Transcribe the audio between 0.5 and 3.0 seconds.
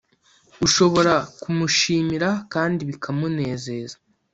ushobora kumushimira kandi